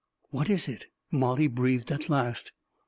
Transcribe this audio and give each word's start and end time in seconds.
"What 0.31 0.49
is 0.49 0.67
it?" 0.67 0.87
Mollie 1.11 1.45
breathed 1.45 1.91
at 1.91 2.09
last. 2.09 2.53